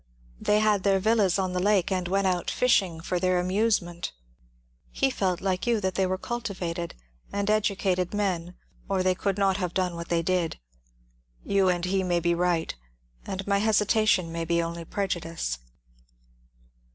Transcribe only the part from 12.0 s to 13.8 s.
may be right, and my